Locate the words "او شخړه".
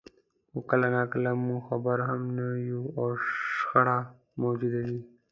2.99-3.97